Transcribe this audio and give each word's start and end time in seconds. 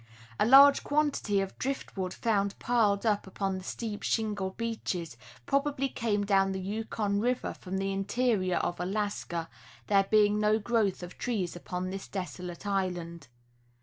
A 0.39 0.47
large 0.47 0.83
quantity 0.83 1.41
of 1.41 1.55
drift 1.59 1.95
wood 1.95 2.11
found 2.11 2.57
piled 2.57 3.05
up 3.05 3.27
upon 3.27 3.59
the 3.59 3.63
steep 3.63 4.01
shingle 4.01 4.49
beaches 4.49 5.15
probably 5.45 5.89
came 5.89 6.25
down 6.25 6.53
the 6.53 6.59
Yukon 6.59 7.19
river 7.19 7.53
from 7.53 7.77
the 7.77 7.93
interior 7.93 8.57
of 8.57 8.79
Alaska, 8.79 9.47
there 9.85 10.05
being 10.09 10.39
no 10.39 10.57
growth 10.57 11.03
of 11.03 11.19
trees 11.19 11.55
upon 11.55 11.91
this 11.91 12.07
desolate 12.07 12.65
land. 12.65 13.27